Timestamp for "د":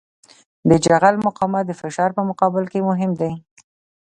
0.69-0.71, 1.67-1.71